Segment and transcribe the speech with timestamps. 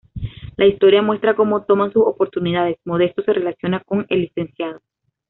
[0.57, 4.55] La historia muestra cómo toman sus oportunidades, Modesto se relaciona con el Lic.